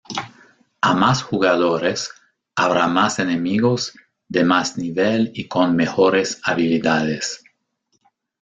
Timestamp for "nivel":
4.75-5.31